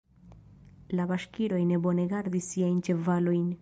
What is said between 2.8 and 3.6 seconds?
ĉevalojn.